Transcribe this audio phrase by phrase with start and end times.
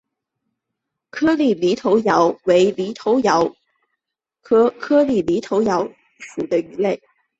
[1.11, 3.53] 颗粒犁头鳐为犁头鳐
[4.41, 6.99] 科颗粒犁头鳐属的鱼类。